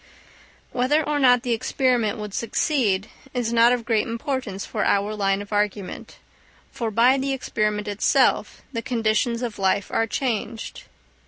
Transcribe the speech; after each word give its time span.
Whether 0.71 1.07
or 1.07 1.19
not 1.19 1.43
the 1.43 1.51
experiment 1.51 2.17
would 2.17 2.33
succeed 2.33 3.07
is 3.35 3.53
not 3.53 3.71
of 3.71 3.85
great 3.85 4.07
importance 4.07 4.65
for 4.65 4.83
our 4.83 5.13
line 5.13 5.43
of 5.43 5.53
argument; 5.53 6.17
for 6.71 6.89
by 6.89 7.19
the 7.19 7.33
experiment 7.33 7.87
itself 7.87 8.63
the 8.73 8.81
conditions 8.81 9.43
of 9.43 9.59
life 9.59 9.91
are 9.91 10.07
changed. 10.07 10.85